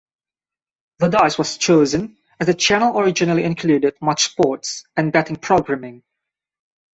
[0.97, 6.01] The dice was chosen as the channel originally included much sports and betting programming.